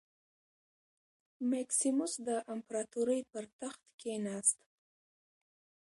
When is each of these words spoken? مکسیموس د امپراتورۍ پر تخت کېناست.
مکسیموس 1.51 2.13
د 2.27 2.29
امپراتورۍ 2.53 3.21
پر 3.31 3.43
تخت 3.59 3.81
کېناست. 4.01 4.59